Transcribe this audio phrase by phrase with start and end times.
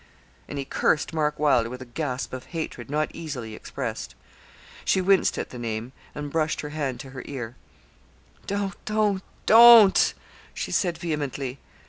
[0.47, 4.15] And he cursed Mark Wylder with a gasp of hatred not easily expressed.
[4.83, 7.55] She winced at the name, and brushed her hand to her ear.
[8.47, 10.15] 'Don't don't don't,'
[10.55, 11.59] she said, vehemently.